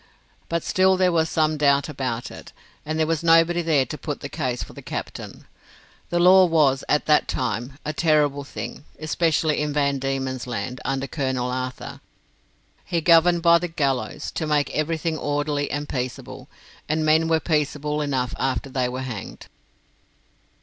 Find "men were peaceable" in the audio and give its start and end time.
17.05-18.01